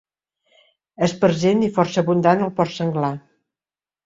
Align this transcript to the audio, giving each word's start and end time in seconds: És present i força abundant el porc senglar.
És 1.07 1.13
present 1.25 1.61
i 1.67 1.69
força 1.77 2.01
abundant 2.03 2.43
el 2.47 2.51
porc 2.63 2.75
senglar. 2.79 3.13